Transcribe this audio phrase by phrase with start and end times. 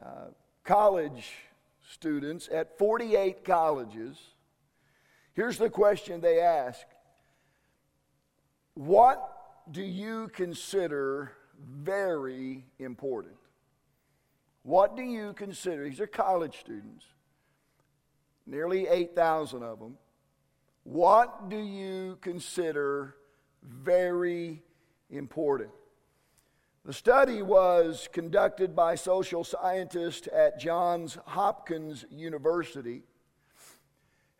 [0.00, 0.26] uh,
[0.62, 1.32] college
[1.90, 4.16] students at 48 colleges.
[5.32, 6.86] Here's the question they asked
[8.74, 9.28] What
[9.68, 13.34] do you consider very important?
[14.62, 15.84] What do you consider?
[15.84, 17.04] These are college students,
[18.46, 19.96] nearly 8,000 of them.
[20.84, 23.16] What do you consider
[23.62, 24.62] very
[25.10, 25.70] important?
[26.84, 33.02] The study was conducted by social scientists at Johns Hopkins University.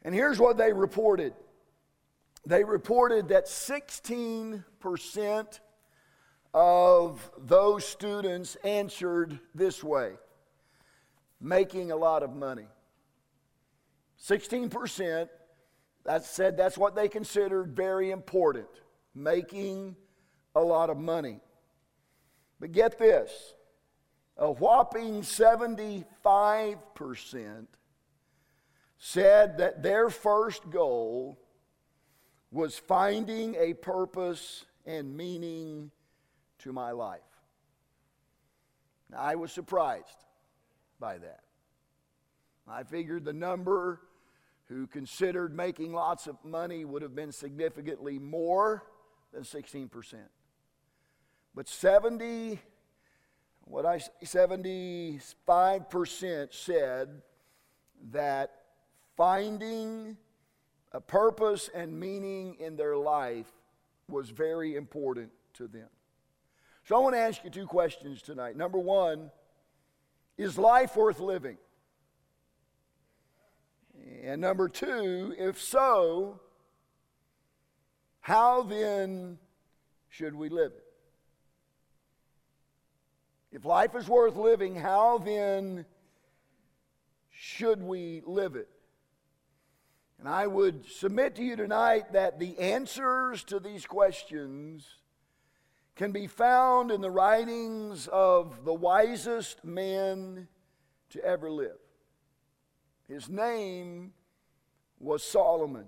[0.02, 1.34] And here's what they reported
[2.46, 4.64] they reported that 16%
[6.54, 10.12] of those students answered this way
[11.40, 12.66] making a lot of money.
[14.27, 15.28] 16%
[16.05, 18.66] that said that's what they considered very important
[19.14, 19.94] making
[20.55, 21.40] a lot of money.
[22.60, 23.55] But get this
[24.36, 27.66] a whopping 75%
[28.98, 31.38] said that their first goal
[32.50, 35.90] was finding a purpose and meaning
[36.59, 37.20] to my life.
[39.11, 40.25] Now, I was surprised
[41.01, 41.41] by that.
[42.67, 44.01] I figured the number
[44.67, 48.83] who considered making lots of money would have been significantly more
[49.33, 49.89] than 16%.
[51.55, 52.61] But 70,
[53.64, 57.23] what I 75% said
[58.11, 58.51] that
[59.17, 60.19] finding
[60.92, 63.51] a purpose and meaning in their life
[64.09, 65.89] was very important to them.
[66.89, 68.56] So I want to ask you two questions tonight.
[68.56, 69.31] Number one,
[70.39, 71.58] is life worth living?
[74.22, 76.40] And number two, if so,
[78.20, 79.36] how then
[80.08, 80.85] should we live it?
[83.52, 85.85] If life is worth living, how then
[87.29, 88.70] should we live it?
[90.18, 94.86] And I would submit to you tonight that the answers to these questions
[95.98, 100.47] can be found in the writings of the wisest man
[101.11, 101.77] to ever live.
[103.09, 104.13] His name
[105.01, 105.86] was Solomon.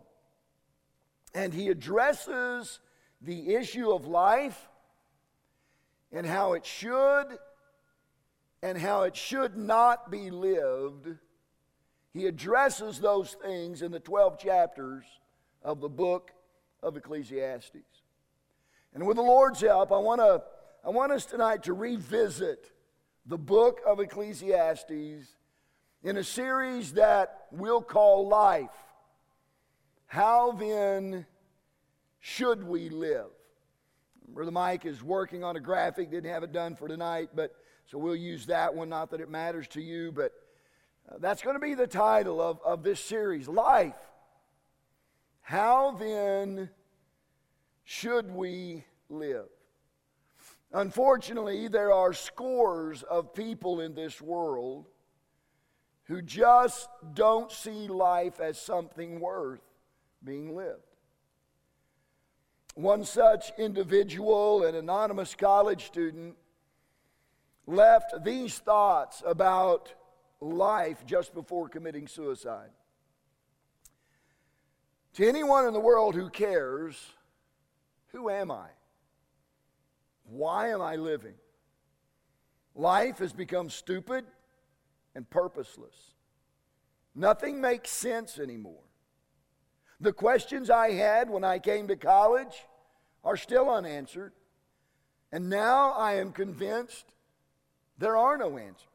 [1.32, 2.80] And he addresses
[3.22, 4.68] the issue of life
[6.10, 7.38] and how it should
[8.64, 11.06] and how it should not be lived.
[12.12, 15.04] He addresses those things in the 12 chapters
[15.62, 16.32] of the book
[16.82, 17.99] of Ecclesiastes.
[18.94, 20.42] And with the Lord's help, I want to
[20.84, 22.72] I want us tonight to revisit
[23.26, 25.28] the book of Ecclesiastes
[26.02, 28.70] in a series that we'll call Life.
[30.06, 31.26] How then
[32.18, 33.26] should we live?
[34.28, 37.54] Brother Mike is working on a graphic, didn't have it done for tonight, but
[37.86, 38.88] so we'll use that one.
[38.88, 40.32] Not that it matters to you, but
[41.10, 43.94] uh, that's going to be the title of, of this series Life.
[45.42, 46.70] How then
[47.90, 49.48] should we live?
[50.72, 54.86] Unfortunately, there are scores of people in this world
[56.04, 59.64] who just don't see life as something worth
[60.22, 60.84] being lived.
[62.76, 66.36] One such individual, an anonymous college student,
[67.66, 69.92] left these thoughts about
[70.40, 72.70] life just before committing suicide.
[75.14, 76.96] To anyone in the world who cares,
[78.12, 78.68] who am I?
[80.24, 81.34] Why am I living?
[82.74, 84.24] Life has become stupid
[85.14, 85.94] and purposeless.
[87.14, 88.84] Nothing makes sense anymore.
[90.00, 92.66] The questions I had when I came to college
[93.24, 94.32] are still unanswered.
[95.32, 97.04] And now I am convinced
[97.98, 98.86] there are no answers.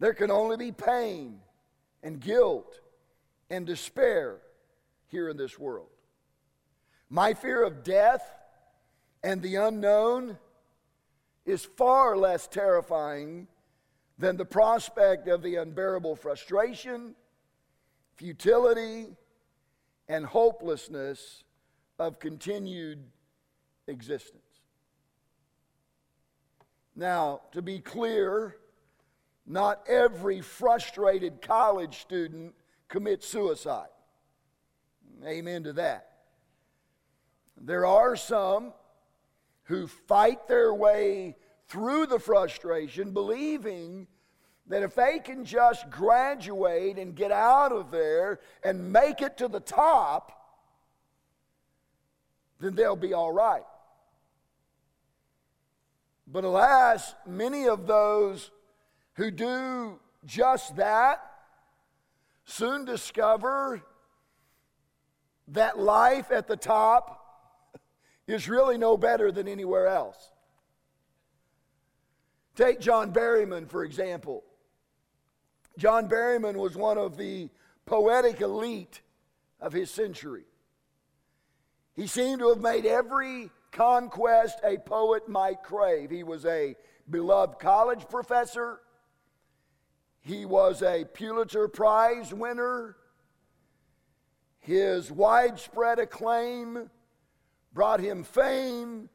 [0.00, 1.40] There can only be pain
[2.02, 2.80] and guilt
[3.50, 4.38] and despair
[5.06, 5.88] here in this world.
[7.10, 8.22] My fear of death
[9.22, 10.38] and the unknown
[11.46, 13.48] is far less terrifying
[14.18, 17.14] than the prospect of the unbearable frustration,
[18.16, 19.06] futility,
[20.08, 21.44] and hopelessness
[21.98, 23.04] of continued
[23.86, 24.42] existence.
[26.94, 28.56] Now, to be clear,
[29.46, 32.54] not every frustrated college student
[32.88, 33.88] commits suicide.
[35.24, 36.07] Amen to that.
[37.60, 38.72] There are some
[39.64, 41.36] who fight their way
[41.68, 44.06] through the frustration, believing
[44.68, 49.48] that if they can just graduate and get out of there and make it to
[49.48, 50.32] the top,
[52.60, 53.64] then they'll be all right.
[56.26, 58.50] But alas, many of those
[59.14, 61.24] who do just that
[62.44, 63.82] soon discover
[65.48, 67.17] that life at the top
[68.28, 70.30] is really no better than anywhere else.
[72.54, 74.44] Take John Berryman, for example.
[75.78, 77.48] John Berryman was one of the
[77.86, 79.00] poetic elite
[79.60, 80.44] of his century.
[81.94, 86.10] He seemed to have made every conquest a poet might crave.
[86.10, 86.76] He was a
[87.08, 88.80] beloved college professor,
[90.20, 92.96] he was a Pulitzer Prize winner.
[94.60, 96.90] His widespread acclaim
[97.72, 99.08] brought him fame,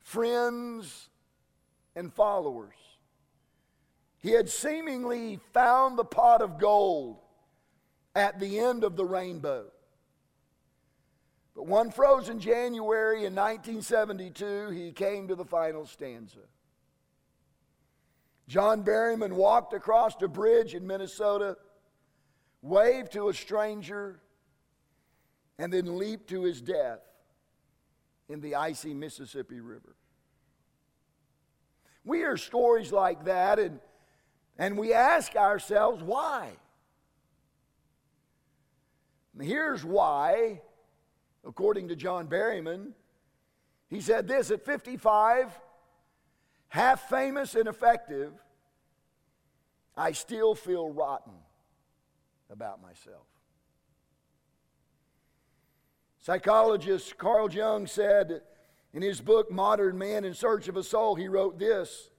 [0.00, 1.08] friends,
[1.94, 2.74] and followers.
[4.18, 7.18] He had seemingly found the pot of gold
[8.14, 9.66] at the end of the rainbow.
[11.54, 16.40] But one frozen January in 1972, he came to the final stanza.
[18.48, 21.56] John Berryman walked across a bridge in Minnesota,
[22.60, 24.20] waved to a stranger,
[25.58, 27.00] and then leaped to his death
[28.28, 29.96] in the icy Mississippi River.
[32.04, 33.80] We hear stories like that, and
[34.58, 36.50] and we ask ourselves, why?
[39.34, 40.60] And here's why,
[41.46, 42.92] according to John Berryman.
[43.88, 45.58] He said this at 55,
[46.68, 48.32] half famous and effective,
[49.96, 51.34] I still feel rotten
[52.50, 53.26] about myself.
[56.22, 58.42] Psychologist Carl Jung said
[58.94, 62.10] in his book, Modern Man in Search of a Soul, he wrote this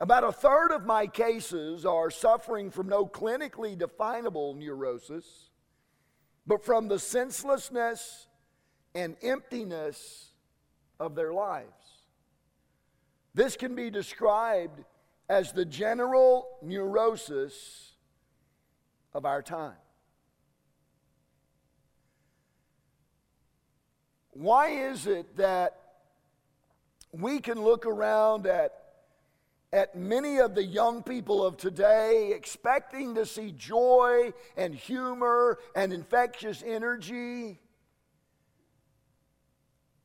[0.00, 5.50] about a third of my cases are suffering from no clinically definable neurosis,
[6.46, 8.26] but from the senselessness
[8.94, 10.30] and emptiness
[10.98, 12.06] of their lives.
[13.34, 14.82] This can be described
[15.28, 17.92] as the general neurosis
[19.12, 19.76] of our time.
[24.40, 25.76] Why is it that
[27.12, 28.72] we can look around at
[29.70, 35.92] at many of the young people of today, expecting to see joy and humor and
[35.92, 37.60] infectious energy.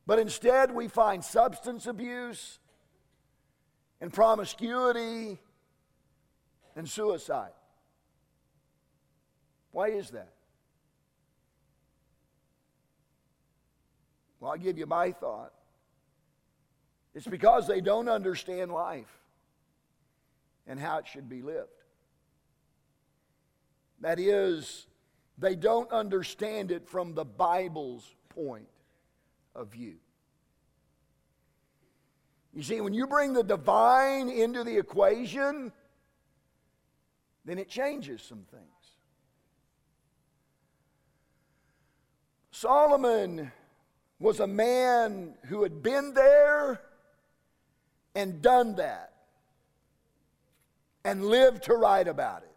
[0.06, 2.58] But instead, we find substance abuse
[4.02, 5.40] and promiscuity
[6.76, 7.54] and suicide.
[9.72, 10.35] Why is that?
[14.46, 15.52] Well, I'll give you my thought.
[17.16, 19.10] It's because they don't understand life
[20.68, 21.66] and how it should be lived.
[24.02, 24.86] That is,
[25.36, 28.68] they don't understand it from the Bible's point
[29.56, 29.96] of view.
[32.54, 35.72] You see, when you bring the divine into the equation,
[37.44, 38.62] then it changes some things.
[42.52, 43.50] Solomon
[44.18, 46.80] was a man who had been there
[48.14, 49.12] and done that
[51.04, 52.50] and lived to write about it.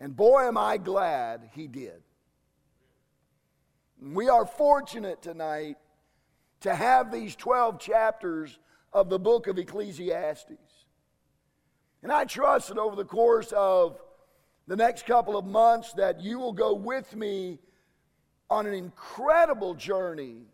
[0.00, 2.02] And boy, am I glad he did.
[4.00, 5.76] We are fortunate tonight
[6.60, 8.58] to have these 12 chapters
[8.92, 10.52] of the book of Ecclesiastes.
[12.02, 14.00] And I trust that over the course of
[14.68, 17.58] the next couple of months that you will go with me
[18.50, 20.46] on an incredible journey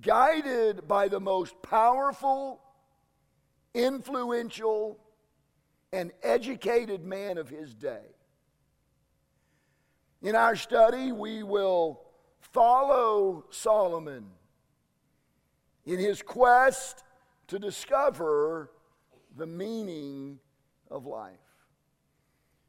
[0.00, 2.60] guided by the most powerful
[3.74, 4.98] influential,
[5.92, 8.02] and educated man of his day.
[10.22, 12.00] In our study, we will
[12.40, 14.26] follow Solomon
[15.84, 17.04] in his quest
[17.48, 18.70] to discover
[19.36, 20.38] the meaning
[20.90, 21.34] of life.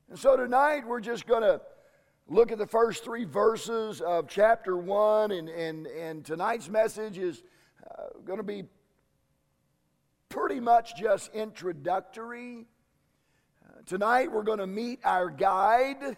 [0.10, 1.62] And so tonight we're just going to
[2.28, 7.44] look at the first three verses of chapter one, and, and, and tonight's message is
[7.90, 8.64] uh, going to be
[10.30, 12.66] pretty much just introductory.
[13.64, 16.18] Uh, tonight we're going to meet our guide,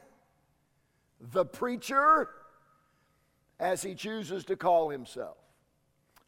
[1.19, 2.29] the preacher,
[3.59, 5.37] as he chooses to call himself.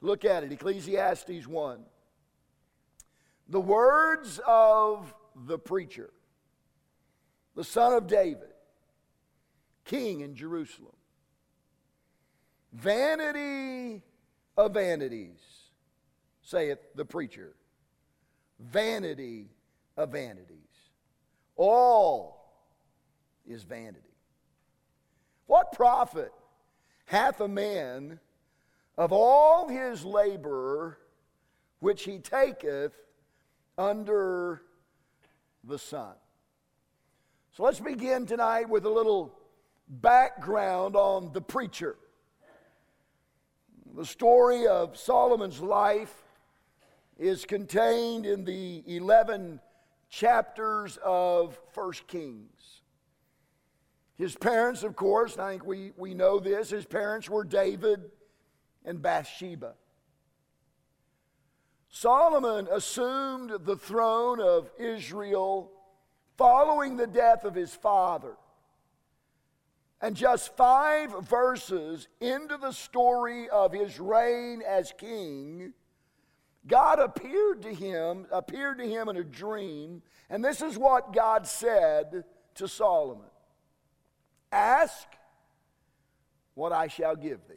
[0.01, 1.79] Look at it Ecclesiastes 1.
[3.49, 6.11] The words of the preacher,
[7.55, 8.48] the son of David,
[9.89, 10.95] king in Jerusalem.
[12.71, 14.03] Vanity
[14.55, 15.39] of vanities,
[16.43, 17.55] saith the preacher.
[18.59, 19.47] Vanity
[19.97, 20.57] of vanities.
[21.55, 22.53] All
[23.47, 23.99] is vanity.
[25.47, 26.31] What profit
[27.05, 28.19] hath a man
[28.97, 30.99] of all his labor
[31.79, 32.93] which he taketh
[33.77, 34.61] under
[35.63, 36.13] the sun?
[37.57, 39.38] So let's begin tonight with a little
[39.89, 41.95] background on the preacher.
[43.95, 46.13] The story of Solomon's life
[47.17, 49.59] is contained in the 11
[50.09, 52.81] chapters of First Kings.
[54.15, 58.11] His parents, of course, I think we, we know this, his parents were David
[58.85, 59.73] and Bathsheba.
[61.89, 65.71] Solomon assumed the throne of Israel
[66.37, 68.35] following the death of his father.
[70.01, 75.73] And just five verses into the story of his reign as king,
[76.65, 81.45] God appeared to him, appeared to him in a dream, and this is what God
[81.47, 82.23] said
[82.55, 83.25] to Solomon.
[84.51, 85.07] Ask
[86.53, 87.55] what I shall give thee.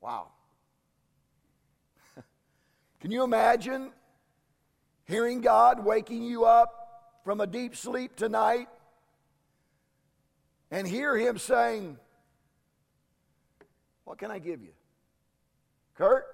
[0.00, 0.28] Wow.
[3.00, 3.92] Can you imagine
[5.04, 8.68] hearing God waking you up from a deep sleep tonight
[10.70, 11.96] and hear Him saying,
[14.04, 14.72] What can I give you?
[15.96, 16.24] Kurt,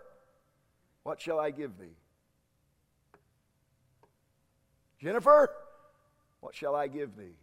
[1.02, 1.96] what shall I give thee?
[5.00, 5.50] Jennifer,
[6.40, 7.36] what shall I give thee?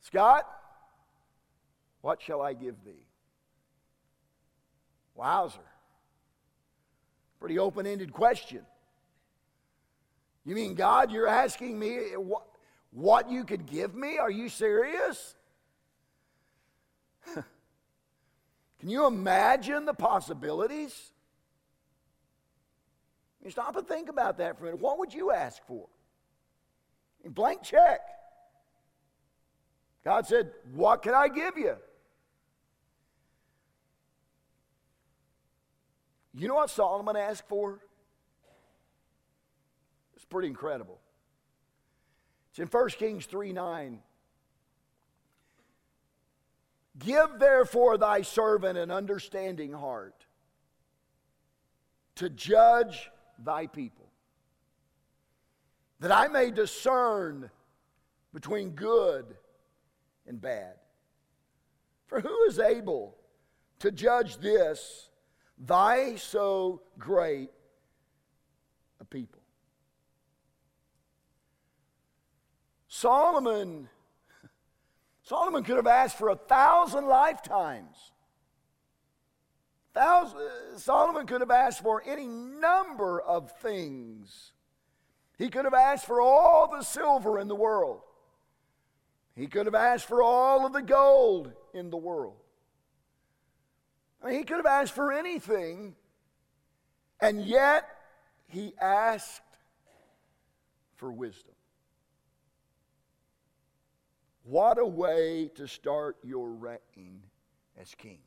[0.00, 0.46] Scott,
[2.00, 3.06] what shall I give thee?
[5.14, 5.58] Wowzer.
[7.40, 8.60] Pretty open ended question.
[10.44, 12.46] You mean, God, you're asking me what,
[12.96, 14.16] what you could give me?
[14.16, 15.34] Are you serious?
[17.34, 17.44] Can
[18.88, 21.12] you imagine the possibilities?
[23.44, 24.80] You stop and think about that for a minute.
[24.80, 25.86] What would you ask for?
[27.26, 28.00] A blank check.
[30.02, 31.76] God said, What can I give you?
[36.32, 37.78] You know what Solomon asked for?
[40.14, 40.98] It's pretty incredible.
[42.56, 43.98] It's in 1 Kings 3 9.
[46.98, 50.24] Give therefore thy servant an understanding heart
[52.14, 54.06] to judge thy people,
[56.00, 57.50] that I may discern
[58.32, 59.36] between good
[60.26, 60.76] and bad.
[62.06, 63.18] For who is able
[63.80, 65.10] to judge this,
[65.58, 67.50] thy so great
[68.98, 69.35] a people?
[72.96, 73.90] Solomon,
[75.22, 77.94] Solomon could have asked for a thousand lifetimes.
[79.92, 80.40] Thousand,
[80.78, 84.52] Solomon could have asked for any number of things.
[85.36, 88.00] He could have asked for all the silver in the world.
[89.34, 92.38] He could have asked for all of the gold in the world.
[94.22, 95.96] I mean, he could have asked for anything,
[97.20, 97.86] and yet
[98.48, 99.42] he asked
[100.94, 101.55] for wisdom.
[104.46, 107.20] What a way to start your reign
[107.80, 108.20] as king.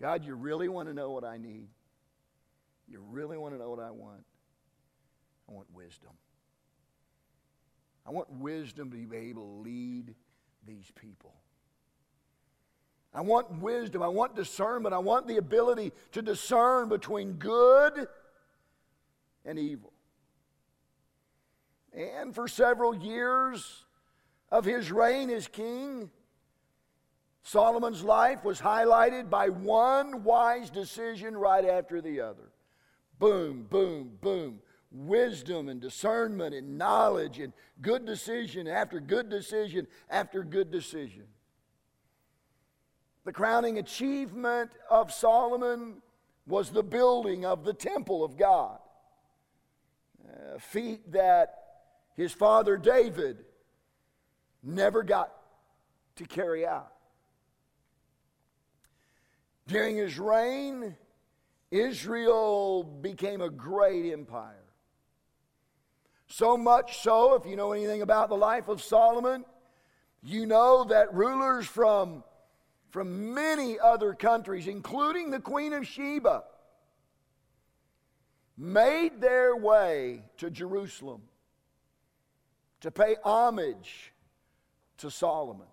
[0.00, 1.68] God, you really want to know what I need?
[2.88, 4.24] You really want to know what I want?
[5.48, 6.10] I want wisdom.
[8.04, 10.14] I want wisdom to be able to lead
[10.66, 11.34] these people.
[13.14, 14.02] I want wisdom.
[14.02, 14.92] I want discernment.
[14.92, 18.08] I want the ability to discern between good
[19.44, 19.92] and evil.
[21.92, 23.85] And for several years
[24.56, 26.10] of his reign as king,
[27.42, 32.50] Solomon's life was highlighted by one wise decision right after the other.
[33.18, 34.60] Boom, boom, boom
[34.90, 41.24] wisdom and discernment and knowledge and good decision after good decision after good decision.
[43.24, 46.00] The crowning achievement of Solomon
[46.46, 48.78] was the building of the temple of God,
[50.54, 51.54] a feat that
[52.16, 53.44] his father David
[54.66, 55.32] never got
[56.16, 56.92] to carry out.
[59.66, 60.96] During his reign,
[61.70, 64.62] Israel became a great empire.
[66.28, 69.44] So much so, if you know anything about the life of Solomon,
[70.22, 72.24] you know that rulers from,
[72.90, 76.42] from many other countries, including the Queen of Sheba,
[78.58, 81.22] made their way to Jerusalem
[82.80, 84.12] to pay homage
[84.98, 85.66] to Solomon.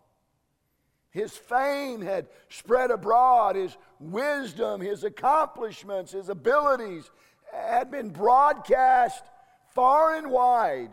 [1.12, 3.56] His fame had spread abroad.
[3.56, 7.10] His wisdom, his accomplishments, his abilities
[7.52, 9.24] had been broadcast
[9.74, 10.92] far and wide.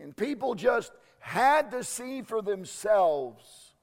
[0.00, 3.74] And people just had to see for themselves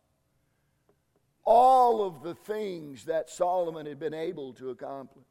[1.45, 5.23] all of the things that Solomon had been able to accomplish.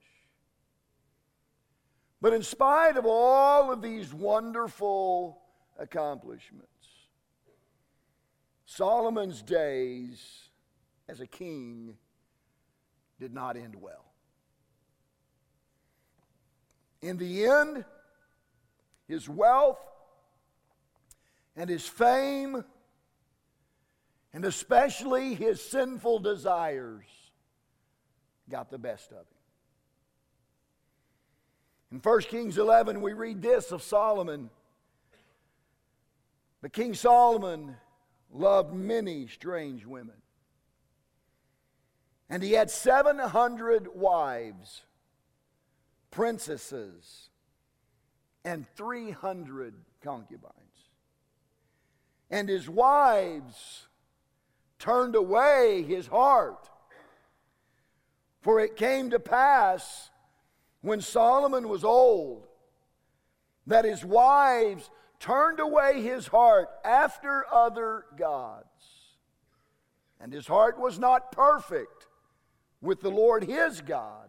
[2.22, 5.42] But in spite of all of these wonderful
[5.78, 6.70] accomplishments,
[8.66, 10.50] Solomon's days
[11.08, 11.96] as a king
[13.18, 14.04] did not end well.
[17.00, 17.84] In the end,
[19.06, 19.78] his wealth
[21.54, 22.64] and his fame,
[24.32, 27.06] and especially his sinful desires,
[28.50, 29.24] got the best of him.
[31.92, 34.50] In 1 Kings 11, we read this of Solomon.
[36.60, 37.76] But King Solomon
[38.32, 40.16] loved many strange women.
[42.28, 44.82] And he had 700 wives,
[46.10, 47.30] princesses,
[48.44, 50.52] and 300 concubines.
[52.30, 53.86] And his wives
[54.78, 56.68] turned away his heart.
[58.40, 60.10] For it came to pass
[60.80, 62.46] when Solomon was old
[63.66, 68.66] that his wives turned away his heart after other gods.
[70.20, 72.06] And his heart was not perfect
[72.80, 74.28] with the Lord his God,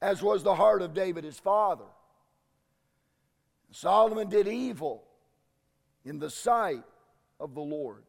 [0.00, 1.84] as was the heart of David his father.
[3.70, 5.04] Solomon did evil
[6.04, 6.84] in the sight
[7.40, 8.04] of the Lord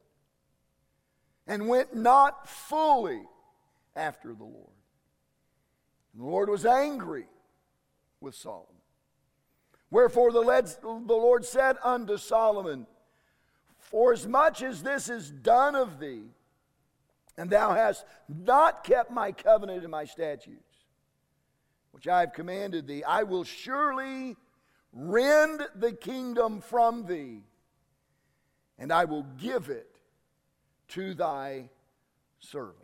[1.47, 3.21] and went not fully
[3.95, 4.73] after the Lord.
[6.13, 7.27] And the Lord was angry
[8.19, 8.74] with Solomon.
[9.95, 10.41] Wherefore the
[11.07, 12.85] Lord said unto Solomon,
[13.77, 16.23] For as much as this is done of thee,
[17.37, 20.83] and thou hast not kept my covenant and my statutes,
[21.91, 24.35] which I have commanded thee, I will surely
[24.91, 27.43] rend the kingdom from thee,
[28.77, 29.95] and I will give it
[30.89, 31.69] to thy
[32.41, 32.75] servant.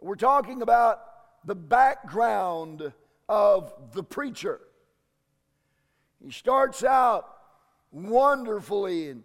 [0.00, 1.02] So we're talking about
[1.44, 2.90] the background
[3.28, 4.60] of the preacher.
[6.24, 7.28] He starts out
[7.90, 9.24] wonderfully and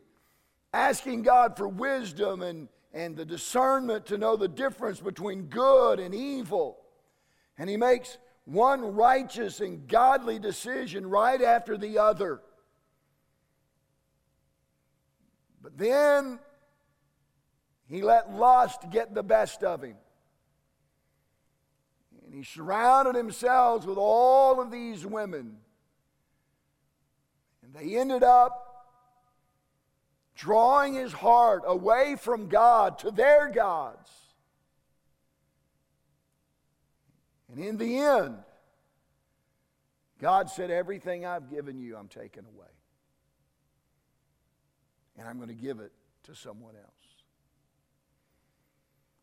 [0.74, 6.14] asking God for wisdom and, and the discernment to know the difference between good and
[6.14, 6.78] evil.
[7.58, 12.42] And he makes one righteous and godly decision right after the other.
[15.62, 16.40] But then
[17.88, 19.96] he let lust get the best of him.
[22.30, 25.58] And he surrounded himself with all of these women.
[27.64, 28.86] And they ended up
[30.36, 34.12] drawing his heart away from God to their gods.
[37.52, 38.36] And in the end,
[40.22, 42.68] God said, Everything I've given you, I'm taking away.
[45.18, 45.94] And I'm going to give it
[46.26, 46.99] to someone else.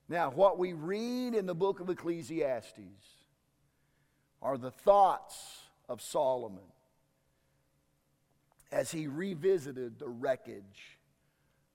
[0.09, 2.81] Now, what we read in the book of Ecclesiastes
[4.41, 5.37] are the thoughts
[5.89, 6.61] of Solomon
[8.71, 10.99] as he revisited the wreckage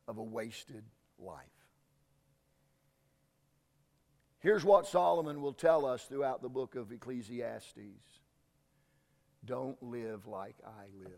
[0.07, 0.83] of a wasted
[1.19, 1.45] life.
[4.39, 7.75] Here's what Solomon will tell us throughout the book of Ecclesiastes
[9.45, 11.15] Don't live like I lived.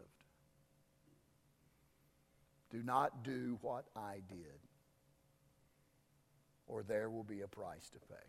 [2.72, 4.60] Do not do what I did
[6.74, 8.24] or there will be a price to pay.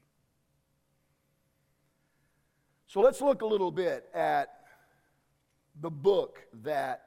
[2.87, 4.51] So let's look a little bit at
[5.81, 7.05] the book that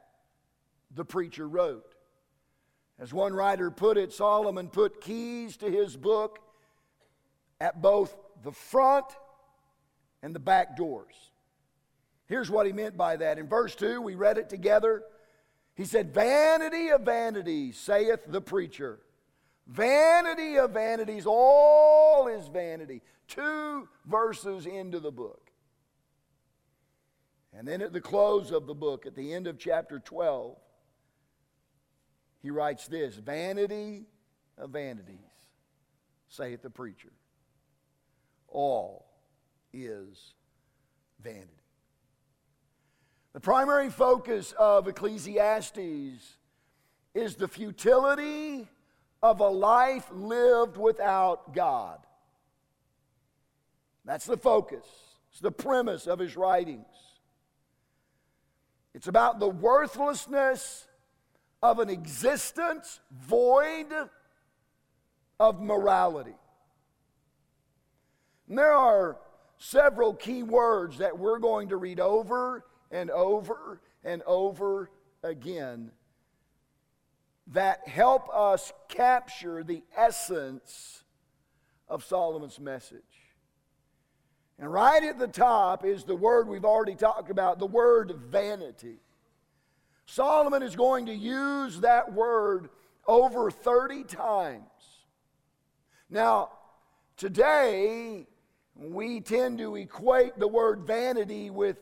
[0.95, 1.93] the preacher wrote.
[3.00, 6.39] As one writer put it, Solomon put keys to his book
[7.62, 9.06] at both the front
[10.23, 11.13] and the back doors.
[12.26, 13.38] Here's what he meant by that.
[13.38, 15.04] In verse 2, we read it together.
[15.76, 19.00] He said, Vanity of vanities, saith the preacher.
[19.67, 23.01] Vanity of vanities, all is vanity.
[23.27, 25.51] Two verses into the book.
[27.53, 30.56] And then at the close of the book, at the end of chapter 12,
[32.41, 34.06] he writes this Vanity
[34.58, 35.17] of vanities,
[36.30, 37.12] saith the preacher.
[38.47, 39.08] All
[39.73, 40.34] is
[41.21, 41.51] vanity.
[43.34, 46.38] The primary focus of Ecclesiastes
[47.13, 48.67] is the futility
[49.21, 51.99] of a life lived without God.
[54.06, 54.86] That's the focus,
[55.32, 56.86] it's the premise of his writings.
[58.93, 60.88] It's about the worthlessness
[61.62, 63.86] of an existence void
[65.39, 66.36] of morality.
[68.49, 69.17] And there are
[69.58, 74.89] several key words that we're going to read over and over and over
[75.23, 75.91] again
[77.53, 81.03] that help us capture the essence
[81.88, 83.01] of Solomon's message.
[84.60, 88.97] And right at the top is the word we've already talked about, the word vanity.
[90.05, 92.69] Solomon is going to use that word
[93.05, 94.63] over 30 times.
[96.10, 96.49] Now,
[97.17, 98.25] today,
[98.75, 101.77] we tend to equate the word vanity with,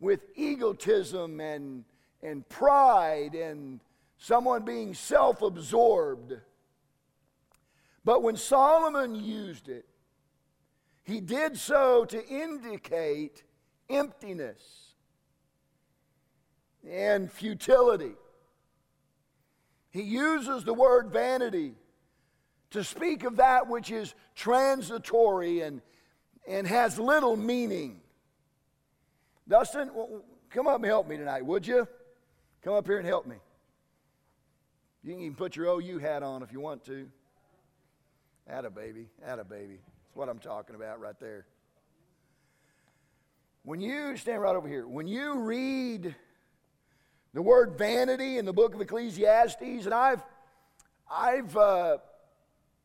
[0.00, 1.84] with egotism and,
[2.22, 3.80] and pride and
[4.18, 6.34] someone being self absorbed.
[8.04, 9.86] But when Solomon used it,
[11.04, 13.42] he did so to indicate
[13.88, 14.92] emptiness
[16.88, 18.12] and futility.
[19.90, 21.74] He uses the word vanity
[22.70, 25.80] to speak of that which is transitory and,
[26.46, 28.00] and has little meaning.
[29.48, 29.90] Dustin,
[30.50, 31.88] come up and help me tonight, would you?
[32.62, 33.36] Come up here and help me.
[35.02, 37.08] You can even put your OU hat on if you want to.
[38.48, 39.78] Add a baby, add a baby.
[40.04, 41.46] That's what I'm talking about right there.
[43.62, 46.14] When you stand right over here, when you read
[47.34, 50.22] the word vanity in the book of Ecclesiastes, and I've,
[51.10, 51.98] I've, uh,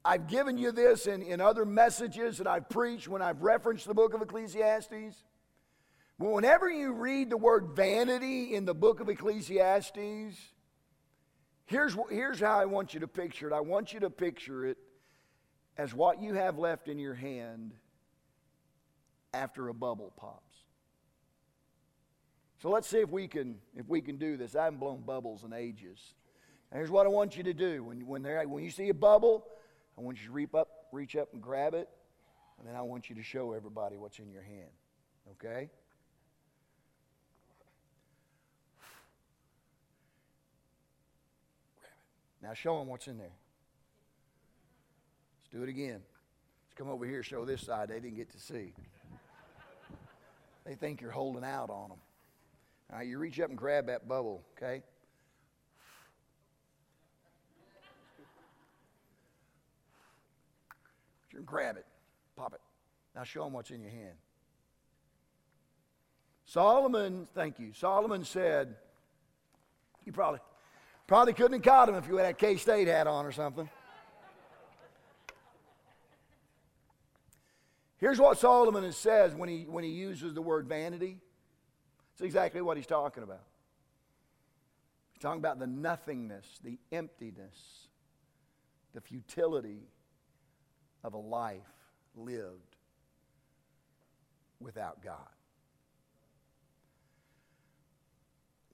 [0.03, 3.93] I've given you this in, in other messages that I've preached when I've referenced the
[3.93, 5.23] book of Ecclesiastes.
[6.17, 10.52] Whenever you read the word vanity in the book of Ecclesiastes,
[11.65, 13.53] here's, here's how I want you to picture it.
[13.53, 14.77] I want you to picture it
[15.77, 17.73] as what you have left in your hand
[19.33, 20.55] after a bubble pops.
[22.61, 24.55] So let's see if we can if we can do this.
[24.55, 25.99] I haven't blown bubbles in ages.
[26.71, 27.83] And here's what I want you to do.
[27.83, 29.45] When, when, when you see a bubble,
[29.97, 31.89] I want you to reach up, reach up and grab it,
[32.57, 34.71] and then I want you to show everybody what's in your hand.
[35.33, 35.69] Okay?
[42.43, 43.31] Now show them what's in there.
[45.39, 46.01] Let's do it again.
[46.01, 47.87] Let's come over here, show this side.
[47.87, 48.73] They didn't get to see.
[50.65, 51.99] They think you're holding out on them.
[52.91, 54.83] All right, you reach up and grab that bubble, okay?
[61.31, 61.85] You grab it,
[62.35, 62.61] pop it.
[63.15, 64.15] Now show them what's in your hand.
[66.45, 67.71] Solomon, thank you.
[67.73, 68.75] Solomon said,
[70.05, 70.41] you probably
[71.07, 73.69] probably couldn't have caught him if you had a K State hat on or something.
[77.97, 81.19] Here's what Solomon says when he, when he uses the word vanity.
[82.13, 83.43] It's exactly what he's talking about.
[85.13, 87.87] He's talking about the nothingness, the emptiness,
[88.93, 89.87] the futility
[91.03, 91.61] of a life
[92.15, 92.75] lived
[94.59, 95.32] without God.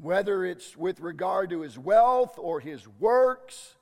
[0.01, 3.75] Whether it's with regard to his wealth or his works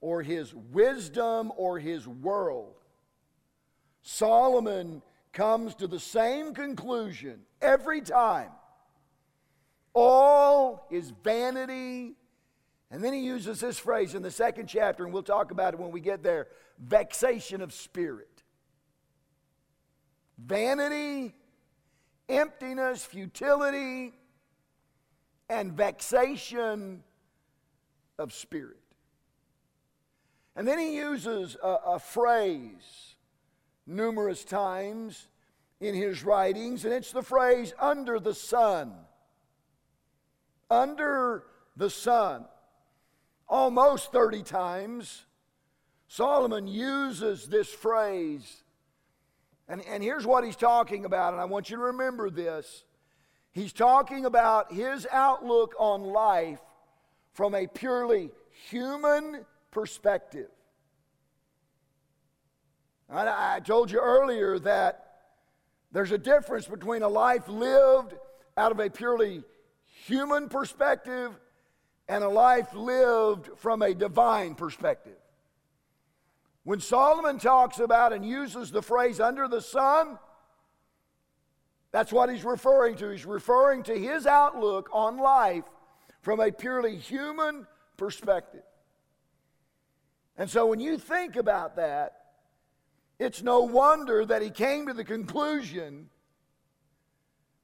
[0.00, 2.76] or his wisdom or his world,
[4.02, 5.02] Solomon
[5.32, 8.50] comes to the same conclusion every time.
[9.92, 12.14] All is vanity.
[12.90, 15.80] And then he uses this phrase in the second chapter, and we'll talk about it
[15.80, 16.46] when we get there
[16.78, 18.42] vexation of spirit.
[20.38, 21.34] Vanity,
[22.28, 24.12] emptiness, futility,
[25.48, 27.02] and vexation
[28.18, 28.80] of spirit.
[30.54, 33.16] And then he uses a, a phrase
[33.86, 35.28] numerous times
[35.80, 38.92] in his writings, and it's the phrase under the sun.
[40.70, 41.44] Under
[41.76, 42.46] the sun.
[43.48, 45.26] Almost 30 times,
[46.08, 48.62] Solomon uses this phrase.
[49.68, 52.84] And, and here's what he's talking about, and I want you to remember this.
[53.56, 56.60] He's talking about his outlook on life
[57.32, 58.30] from a purely
[58.68, 60.50] human perspective.
[63.08, 65.06] I, I told you earlier that
[65.90, 68.12] there's a difference between a life lived
[68.58, 69.42] out of a purely
[70.04, 71.32] human perspective
[72.10, 75.16] and a life lived from a divine perspective.
[76.64, 80.18] When Solomon talks about and uses the phrase under the sun,
[81.96, 83.08] that's what he's referring to.
[83.08, 85.64] He's referring to his outlook on life
[86.20, 88.64] from a purely human perspective.
[90.36, 92.12] And so when you think about that,
[93.18, 96.10] it's no wonder that he came to the conclusion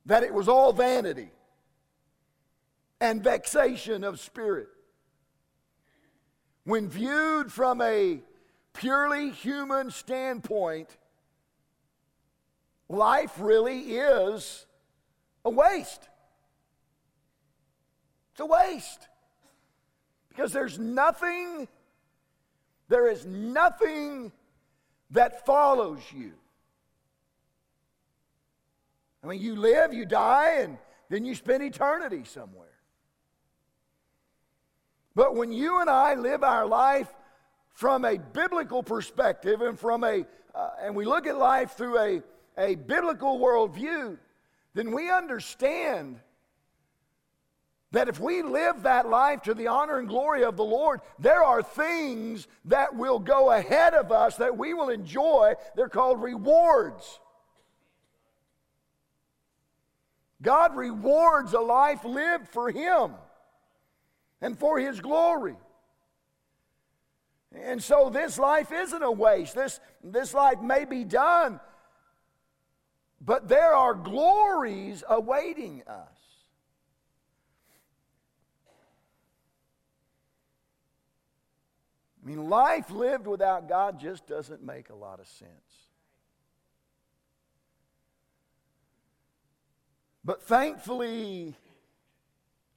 [0.07, 1.29] that it was all vanity
[3.03, 4.69] and vexation of spirit.
[6.65, 8.23] when viewed from a
[8.73, 10.97] purely human standpoint,
[12.93, 14.67] life really is
[15.45, 16.09] a waste.
[18.33, 19.09] It's a waste.
[20.29, 21.69] Because there's nothing,
[22.89, 24.33] there is nothing
[25.11, 26.33] that follows you.
[29.23, 30.79] I mean, you live, you die, and
[31.09, 32.69] then you spend eternity somewhere.
[35.15, 37.13] But when you and I live our life
[37.75, 40.25] from a biblical perspective and from a
[40.55, 42.23] uh, and we look at life through a,
[42.57, 44.19] a biblical worldview,
[44.75, 46.21] then we understand
[47.93, 51.45] that if we live that life to the honor and glory of the Lord, there
[51.45, 55.55] are things that will go ahead of us that we will enjoy.
[55.77, 57.21] They're called rewards.
[60.41, 63.13] God rewards a life lived for Him
[64.41, 65.57] and for His glory.
[67.55, 69.55] And so this life isn't a waste.
[69.55, 71.61] This, this life may be done,
[73.25, 76.09] but there are glories awaiting us.
[82.23, 85.51] I mean, life lived without God just doesn't make a lot of sense.
[90.25, 91.57] But thankfully,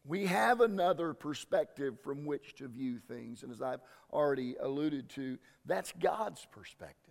[0.03, 3.43] we have another perspective from which to view things.
[3.43, 3.81] And as I've
[4.11, 7.04] already alluded to, that's God's perspective.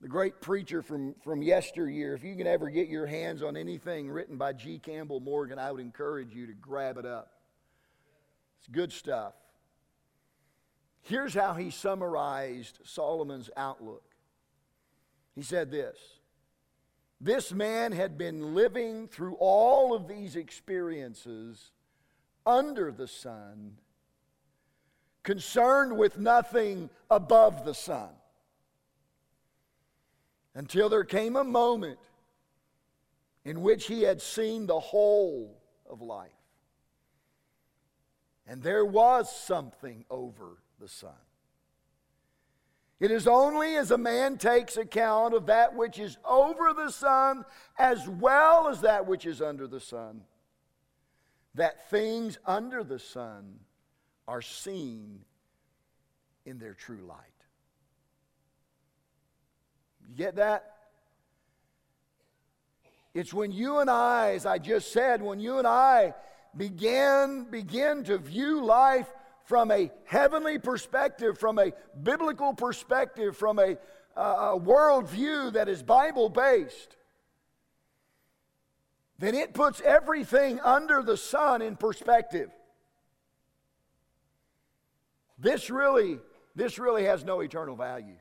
[0.00, 4.10] The great preacher from, from yesteryear, if you can ever get your hands on anything
[4.10, 4.78] written by G.
[4.78, 7.32] Campbell Morgan, I would encourage you to grab it up.
[8.60, 9.34] It's good stuff.
[11.02, 14.04] Here's how he summarized Solomon's outlook.
[15.34, 15.98] He said this
[17.20, 21.72] This man had been living through all of these experiences
[22.44, 23.78] under the sun,
[25.22, 28.10] concerned with nothing above the sun,
[30.58, 32.00] until there came a moment
[33.44, 35.56] in which he had seen the whole
[35.88, 36.32] of life.
[38.44, 41.12] And there was something over the sun.
[42.98, 47.44] It is only as a man takes account of that which is over the sun
[47.78, 50.22] as well as that which is under the sun
[51.54, 53.60] that things under the sun
[54.26, 55.20] are seen
[56.44, 57.37] in their true light.
[60.08, 60.74] You get that?
[63.14, 66.14] It's when you and I, as I just said, when you and I
[66.56, 69.08] begin, begin to view life
[69.44, 73.76] from a heavenly perspective, from a biblical perspective, from a,
[74.16, 76.96] uh, a worldview that is Bible based,
[79.18, 82.50] then it puts everything under the sun in perspective.
[85.38, 86.18] This really,
[86.54, 88.16] this really has no eternal value.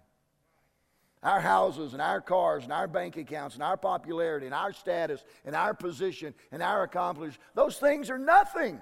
[1.27, 5.21] Our houses and our cars and our bank accounts and our popularity and our status
[5.43, 8.79] and our position and our accomplishments, those things are nothing.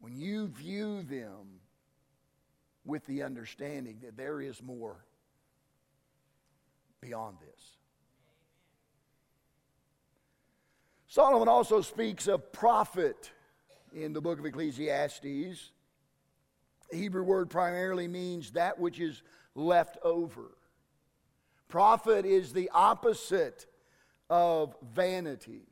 [0.00, 1.60] When you view them
[2.84, 5.04] with the understanding that there is more
[7.00, 7.76] beyond this.
[11.06, 13.30] Solomon also speaks of profit
[13.94, 15.70] in the book of Ecclesiastes.
[16.90, 19.22] The Hebrew word primarily means that which is
[19.54, 20.56] left over.
[21.68, 23.66] Profit is the opposite
[24.30, 25.66] of vanity.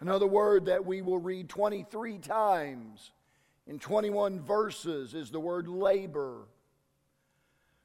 [0.00, 3.12] Another word that we will read 23 times
[3.66, 6.48] in 21 verses is the word labor.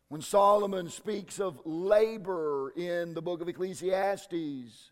[0.10, 4.91] When Solomon speaks of labor in the book of Ecclesiastes,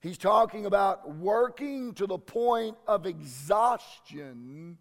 [0.00, 4.78] he's talking about working to the point of exhaustion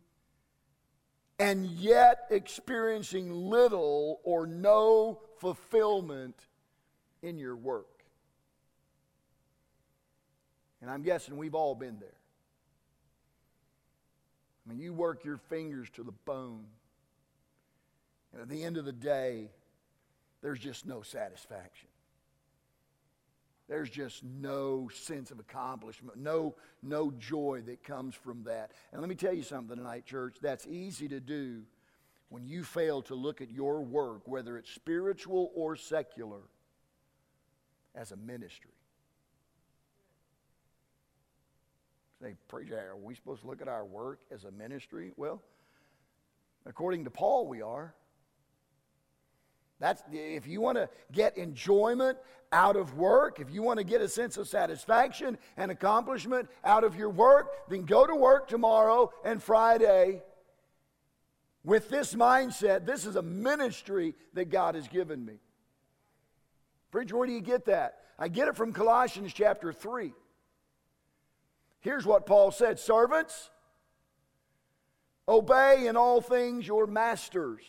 [1.40, 6.36] and yet experiencing little or no fulfillment
[7.22, 7.88] in your work.
[10.82, 12.10] And I'm guessing we've all been there.
[14.66, 16.66] I mean, you work your fingers to the bone.
[18.32, 19.50] And at the end of the day,
[20.42, 21.88] there's just no satisfaction.
[23.70, 28.72] There's just no sense of accomplishment, no, no joy that comes from that.
[28.92, 30.38] And let me tell you something tonight, church.
[30.42, 31.64] That's easy to do
[32.30, 36.42] when you fail to look at your work, whether it's spiritual or secular,
[37.96, 38.72] as a ministry.
[42.22, 45.12] Say, preacher, are we supposed to look at our work as a ministry?
[45.16, 45.42] Well,
[46.66, 47.94] according to Paul, we are.
[49.84, 52.18] That's if you want to get enjoyment
[52.54, 56.86] out of work, if you want to get a sense of satisfaction and accomplishment out
[56.86, 60.22] of your work, then go to work tomorrow and Friday
[61.66, 62.86] with this mindset.
[62.86, 65.42] This is a ministry that God has given me.
[66.90, 67.98] Preacher, where do you get that?
[68.18, 70.14] I get it from Colossians chapter 3.
[71.82, 73.50] Here's what Paul said Servants,
[75.28, 77.66] obey in all things your masters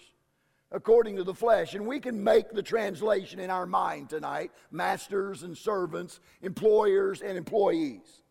[0.74, 1.74] according to the flesh.
[1.74, 7.38] And we can make the translation in our mind tonight masters and servants, employers and
[7.38, 8.22] employees.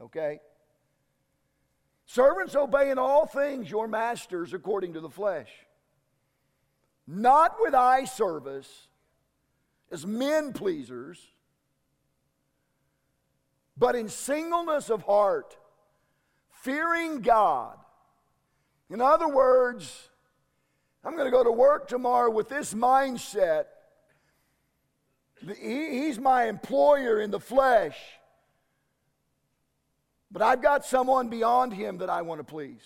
[0.00, 0.38] Okay?
[2.04, 5.48] Servants, obey in all things your masters according to the flesh,
[7.06, 8.88] not with eye service
[9.90, 11.18] as men pleasers,
[13.76, 15.56] but in singleness of heart,
[16.62, 17.76] fearing God.
[18.90, 20.10] In other words,
[21.06, 23.66] I'm going to go to work tomorrow with this mindset.
[25.60, 27.96] He's my employer in the flesh,
[30.32, 32.82] but I've got someone beyond him that I want to please.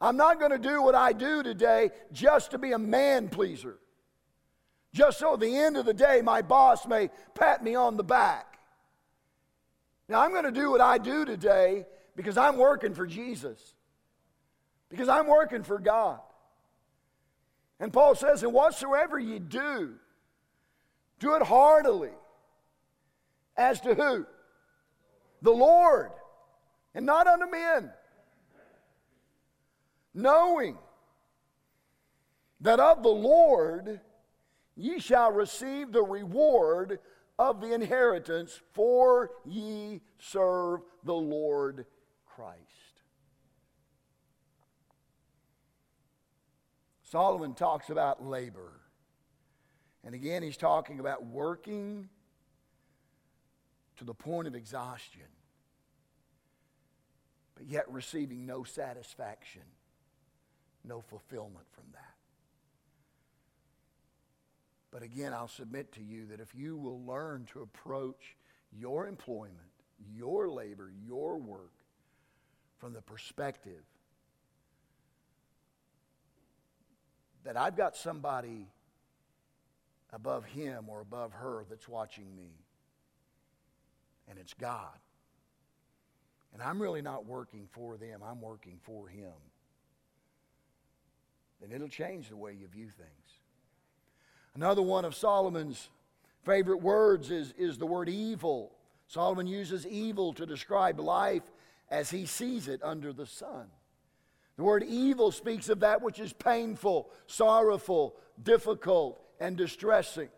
[0.00, 3.78] I'm not going to do what I do today just to be a man pleaser.
[4.92, 8.02] Just so at the end of the day, my boss may pat me on the
[8.02, 8.58] back.
[10.08, 13.74] Now, I'm going to do what I do today because I'm working for Jesus,
[14.88, 16.18] because I'm working for God.
[17.82, 19.94] And Paul says, And whatsoever ye do,
[21.18, 22.12] do it heartily.
[23.56, 24.24] As to who?
[25.42, 26.12] The Lord,
[26.94, 27.90] and not unto men.
[30.14, 30.78] Knowing
[32.60, 34.00] that of the Lord
[34.76, 37.00] ye shall receive the reward
[37.36, 41.84] of the inheritance, for ye serve the Lord
[42.26, 42.81] Christ.
[47.12, 48.72] Solomon talks about labor.
[50.02, 52.08] And again, he's talking about working
[53.98, 55.28] to the point of exhaustion,
[57.54, 59.60] but yet receiving no satisfaction,
[60.86, 62.14] no fulfillment from that.
[64.90, 68.36] But again, I'll submit to you that if you will learn to approach
[68.74, 69.58] your employment,
[70.16, 71.74] your labor, your work
[72.78, 73.82] from the perspective
[77.44, 78.66] that I've got somebody
[80.12, 82.50] above him or above her that's watching me.
[84.28, 84.98] And it's God.
[86.52, 89.32] And I'm really not working for them, I'm working for him.
[91.60, 93.40] Then it'll change the way you view things.
[94.54, 95.88] Another one of Solomon's
[96.44, 98.72] favorite words is, is the word evil.
[99.06, 101.44] Solomon uses evil to describe life
[101.90, 103.66] as he sees it under the sun.
[104.62, 110.28] The word evil speaks of that which is painful, sorrowful, difficult, and distressing.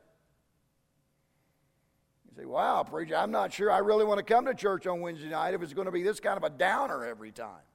[2.24, 5.02] You say, wow, preacher, I'm not sure I really want to come to church on
[5.02, 7.66] Wednesday night if it's going to be this kind of a downer every time.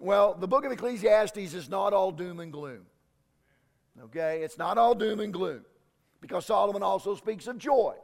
[0.00, 2.86] Well, the book of Ecclesiastes is not all doom and gloom.
[4.02, 4.42] Okay?
[4.42, 5.64] It's not all doom and gloom
[6.20, 7.94] because Solomon also speaks of joy.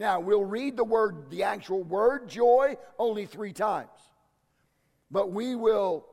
[0.00, 3.90] Now, we'll read the word, the actual word joy, only three times.
[5.10, 6.06] But we will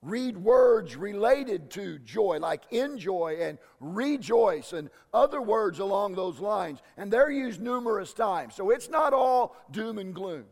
[0.00, 6.78] read words related to joy, like enjoy and rejoice, and other words along those lines.
[6.96, 8.54] And they're used numerous times.
[8.54, 10.46] So it's not all doom and gloom.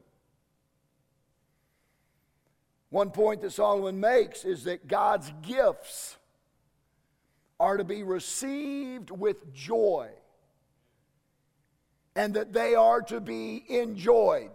[2.90, 6.18] One point that Solomon makes is that God's gifts
[7.58, 10.10] are to be received with joy
[12.16, 14.50] and that they are to be enjoyed.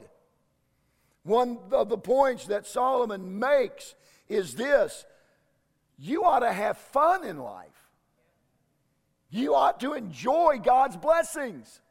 [1.24, 3.96] One of the points that Solomon makes
[4.28, 5.06] is this
[5.98, 7.68] you ought to have fun in life.
[9.30, 11.82] You ought to enjoy God's blessings.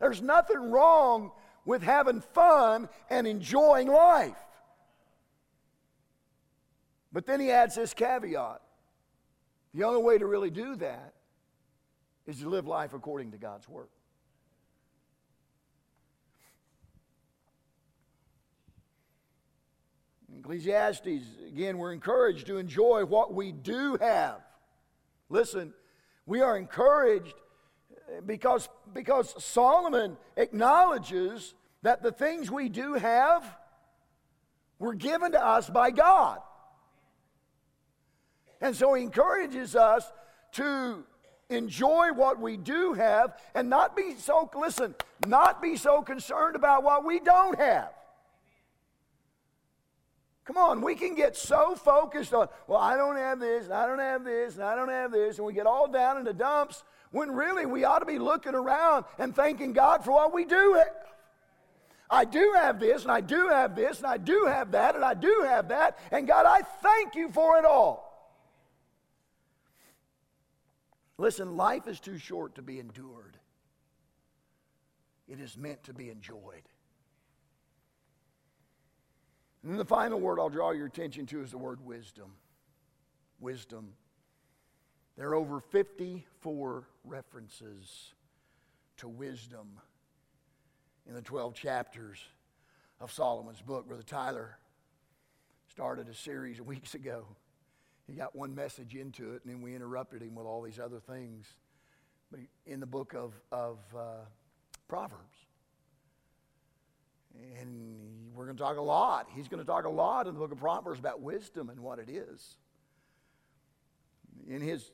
[0.00, 1.30] There's nothing wrong
[1.64, 4.36] with having fun and enjoying life.
[7.12, 8.60] But then he adds this caveat
[9.74, 11.14] the only way to really do that
[12.26, 13.88] is to live life according to God's Word.
[20.44, 24.42] Ecclesiastes, again, we're encouraged to enjoy what we do have.
[25.30, 25.72] Listen,
[26.26, 27.32] we are encouraged
[28.26, 33.42] because, because Solomon acknowledges that the things we do have
[34.78, 36.40] were given to us by God.
[38.60, 40.12] And so he encourages us
[40.52, 41.04] to
[41.48, 44.94] enjoy what we do have and not be so, listen,
[45.26, 47.88] not be so concerned about what we don't have.
[50.44, 53.86] Come on, we can get so focused on, well, I don't have this, and I
[53.86, 56.34] don't have this, and I don't have this, and we get all down in the
[56.34, 60.44] dumps when really we ought to be looking around and thanking God for what we
[60.44, 61.08] do have.
[62.10, 65.04] I do have this, and I do have this, and I do have that, and
[65.04, 68.04] I do have that, and God, I thank you for it all.
[71.16, 73.38] Listen, life is too short to be endured,
[75.26, 76.68] it is meant to be enjoyed.
[79.64, 82.32] And then the final word I'll draw your attention to is the word wisdom.
[83.40, 83.94] Wisdom.
[85.16, 88.12] There are over 54 references
[88.98, 89.80] to wisdom
[91.08, 92.18] in the 12 chapters
[93.00, 93.88] of Solomon's book.
[93.88, 94.58] Brother Tyler
[95.68, 97.24] started a series weeks ago.
[98.06, 101.00] He got one message into it, and then we interrupted him with all these other
[101.00, 101.46] things.
[102.30, 104.26] But in the book of, of uh,
[104.88, 105.38] Proverbs,
[107.60, 107.94] and
[108.34, 109.28] we're going to talk a lot.
[109.34, 111.98] He's going to talk a lot in the book of Proverbs about wisdom and what
[111.98, 112.56] it is.
[114.48, 114.90] In his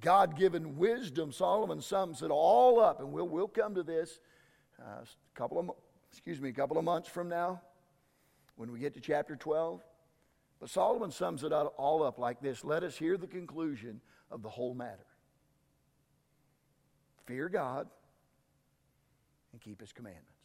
[0.00, 4.20] God given wisdom, Solomon sums it all up, and we'll, we'll come to this
[4.80, 5.70] uh, a couple of,
[6.10, 7.60] excuse me, a couple of months from now
[8.56, 9.82] when we get to chapter 12.
[10.60, 14.48] But Solomon sums it all up like this Let us hear the conclusion of the
[14.48, 15.06] whole matter.
[17.26, 17.88] Fear God
[19.52, 20.35] and keep his commandments.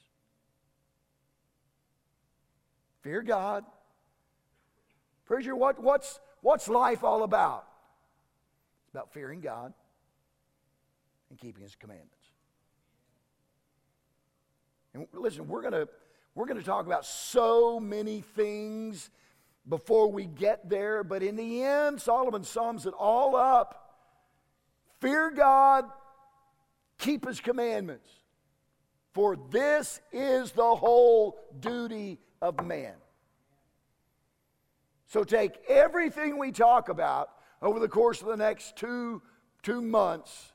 [3.01, 3.65] Fear God.
[5.25, 7.65] Preacher, what, what's, what's life all about?
[8.85, 9.73] It's about fearing God
[11.29, 12.15] and keeping His commandments.
[14.93, 15.87] And listen, we're going to
[16.33, 19.09] we're going to talk about so many things
[19.67, 23.97] before we get there, but in the end, Solomon sums it all up.
[25.01, 25.85] Fear God,
[26.97, 28.09] keep His commandments,
[29.13, 32.93] for this is the whole duty of man.
[35.07, 37.29] So take everything we talk about
[37.61, 39.21] over the course of the next two,
[39.61, 40.53] two months,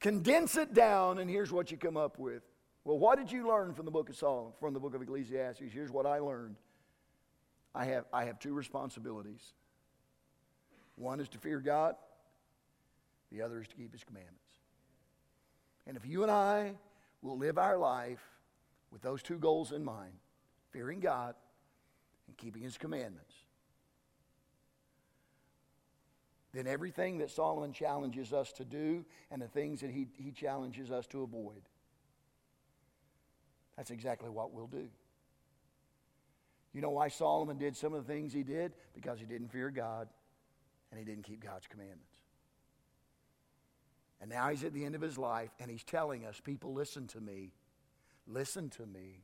[0.00, 2.42] condense it down, and here's what you come up with.
[2.84, 5.72] Well, what did you learn from the book of Solomon, from the book of Ecclesiastes?
[5.72, 6.56] Here's what I learned.
[7.74, 9.52] I have, I have two responsibilities.
[10.96, 11.94] One is to fear God,
[13.30, 14.36] the other is to keep his commandments.
[15.86, 16.74] And if you and I
[17.22, 18.22] will live our life
[18.92, 20.12] with those two goals in mind
[20.70, 21.34] fearing God
[22.26, 23.34] and keeping His commandments,
[26.52, 30.90] then everything that Solomon challenges us to do and the things that he, he challenges
[30.90, 31.62] us to avoid,
[33.76, 34.88] that's exactly what we'll do.
[36.72, 38.72] You know why Solomon did some of the things he did?
[38.94, 40.08] Because he didn't fear God
[40.90, 42.16] and he didn't keep God's commandments.
[44.20, 47.06] And now he's at the end of his life and he's telling us, people, listen
[47.08, 47.52] to me.
[48.28, 49.22] Listen to me.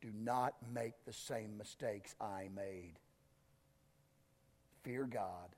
[0.00, 2.94] Do not make the same mistakes I made.
[4.82, 5.48] Fear God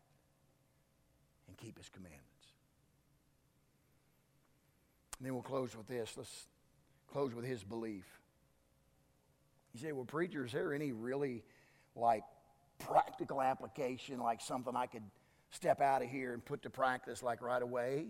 [1.49, 2.23] and keep his commandments.
[5.19, 6.13] And then we'll close with this.
[6.17, 6.47] Let's
[7.11, 8.05] close with his belief.
[9.75, 11.43] You say, well, preacher, is there any really
[11.95, 12.23] like
[12.79, 15.03] practical application, like something I could
[15.51, 18.09] step out of here and put to practice like right away?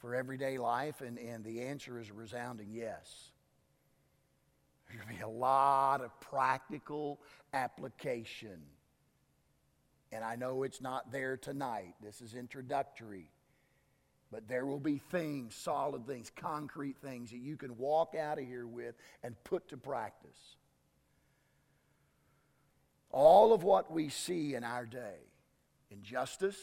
[0.00, 1.00] For everyday life?
[1.00, 3.30] And, and the answer is a resounding yes.
[4.88, 7.20] There's going to be a lot of practical
[7.52, 8.60] application.
[10.10, 11.94] And I know it's not there tonight.
[12.02, 13.30] This is introductory.
[14.32, 18.46] But there will be things, solid things, concrete things that you can walk out of
[18.46, 20.56] here with and put to practice.
[23.10, 25.16] All of what we see in our day
[25.90, 26.56] injustice,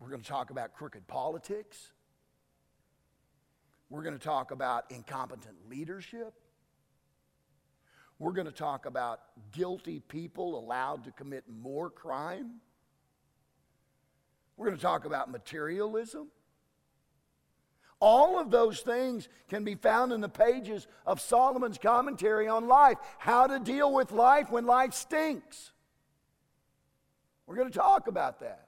[0.00, 1.92] we're going to talk about crooked politics.
[3.90, 6.34] We're going to talk about incompetent leadership.
[8.18, 9.20] We're going to talk about
[9.52, 12.60] guilty people allowed to commit more crime.
[14.56, 16.28] We're going to talk about materialism.
[18.00, 22.98] All of those things can be found in the pages of Solomon's commentary on life.
[23.18, 25.72] How to deal with life when life stinks.
[27.46, 28.67] We're going to talk about that.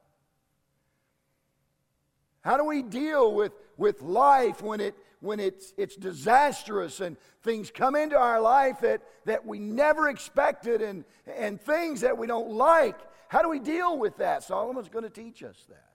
[2.43, 7.71] How do we deal with, with life when, it, when it's, it's disastrous and things
[7.71, 12.51] come into our life that, that we never expected and, and things that we don't
[12.51, 12.99] like?
[13.29, 14.43] How do we deal with that?
[14.43, 15.91] Solomon's going to teach us that.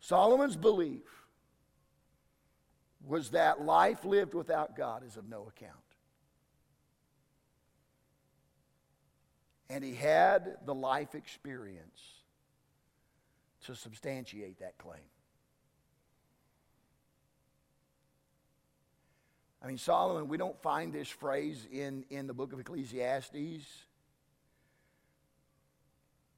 [0.00, 1.00] Solomon's belief
[3.06, 5.72] was that life lived without God is of no account.
[9.70, 12.23] And he had the life experience
[13.64, 15.00] to substantiate that claim.
[19.62, 23.64] I mean, Solomon, we don't find this phrase in, in the book of Ecclesiastes,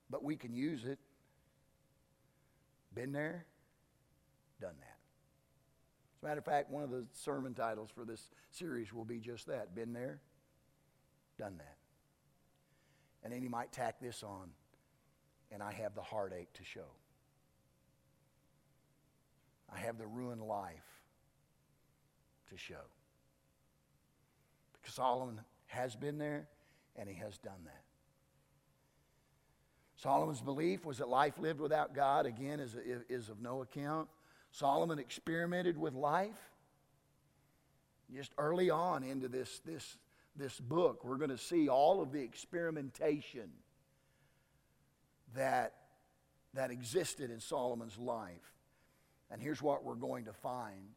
[0.09, 1.01] but we can use it.
[2.95, 3.45] Been there,
[4.61, 4.97] done that.
[6.16, 9.18] As a matter of fact, one of the sermon titles for this series will be
[9.18, 10.20] just that Been there,
[11.37, 11.77] done that.
[13.24, 14.51] And then you might tack this on,
[15.51, 16.87] and I have the heartache to show.
[19.77, 21.03] I have the ruined life
[22.51, 22.74] to show.
[24.81, 26.49] Because Solomon has been there
[26.97, 27.83] and he has done that.
[29.97, 32.74] Solomon's belief was that life lived without God, again, is,
[33.09, 34.09] is of no account.
[34.51, 36.51] Solomon experimented with life.
[38.14, 39.99] Just early on into this, this,
[40.37, 43.51] this book, we're going to see all of the experimentation
[45.35, 45.74] that,
[46.55, 48.55] that existed in Solomon's life.
[49.31, 50.91] And here's what we're going to find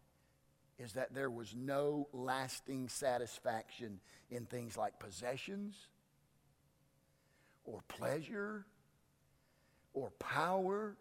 [0.77, 3.99] is that there was no lasting satisfaction
[4.29, 5.75] in things like possessions
[7.65, 8.65] or pleasure
[9.93, 10.95] or power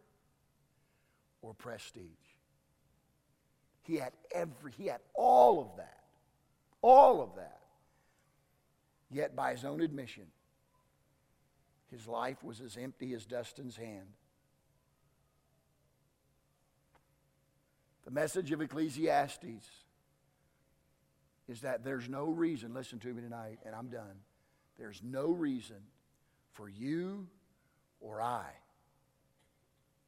[1.43, 2.03] or prestige.
[3.83, 6.01] He had every he had all of that.
[6.83, 7.61] All of that.
[9.11, 10.27] Yet by his own admission,
[11.91, 14.09] his life was as empty as Dustin's hand.
[18.09, 19.67] The message of Ecclesiastes
[21.47, 24.23] is that there's no reason, listen to me tonight, and I'm done.
[24.79, 25.77] There's no reason
[26.55, 27.27] for you
[28.01, 28.47] or I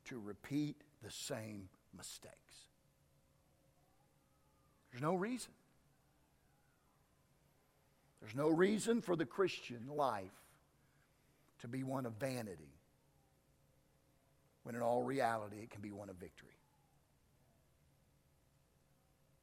[0.06, 2.34] to repeat the same mistakes.
[4.90, 5.52] There's no reason.
[8.22, 10.24] There's no reason for the Christian life
[11.58, 12.78] to be one of vanity
[14.62, 16.49] when in all reality it can be one of victory.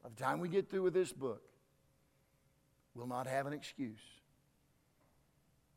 [0.08, 1.42] By the time we get through with this book,
[2.94, 4.00] we'll not have an excuse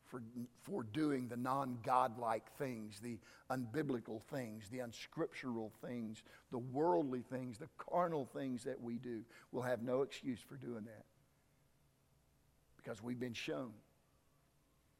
[0.05, 0.21] for,
[0.61, 3.17] for doing the non godlike things, the
[3.49, 9.23] unbiblical things, the unscriptural things, the worldly things, the carnal things that we do.
[9.51, 11.05] We'll have no excuse for doing that
[12.77, 13.71] because we've been shown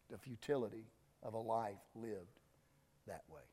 [0.10, 0.88] the futility
[1.24, 2.42] of a life lived
[3.08, 3.51] that way.